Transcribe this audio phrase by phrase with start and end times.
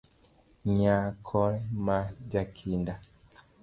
[0.77, 1.43] Nyako
[1.85, 1.97] ma
[2.31, 2.93] jakinda